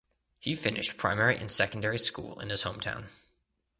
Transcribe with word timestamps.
He 0.39 0.55
finished 0.55 0.97
primary 0.97 1.37
and 1.37 1.51
secondary 1.51 1.99
school 1.99 2.39
in 2.39 2.49
his 2.49 2.63
hometown. 2.63 3.09